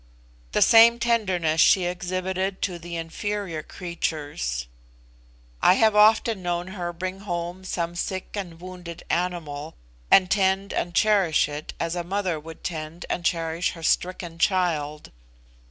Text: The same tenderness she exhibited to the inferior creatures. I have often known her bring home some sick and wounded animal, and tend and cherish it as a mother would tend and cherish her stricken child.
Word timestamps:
The 0.53 0.63
same 0.63 0.97
tenderness 0.97 1.61
she 1.61 1.85
exhibited 1.85 2.63
to 2.63 2.79
the 2.79 2.95
inferior 2.95 3.61
creatures. 3.61 4.65
I 5.61 5.73
have 5.75 5.95
often 5.95 6.41
known 6.41 6.69
her 6.69 6.91
bring 6.91 7.19
home 7.19 7.63
some 7.63 7.93
sick 7.95 8.31
and 8.35 8.59
wounded 8.59 9.03
animal, 9.11 9.75
and 10.09 10.31
tend 10.31 10.73
and 10.73 10.95
cherish 10.95 11.47
it 11.47 11.75
as 11.79 11.95
a 11.95 12.03
mother 12.03 12.39
would 12.39 12.63
tend 12.63 13.05
and 13.11 13.23
cherish 13.23 13.73
her 13.73 13.83
stricken 13.83 14.39
child. 14.39 15.11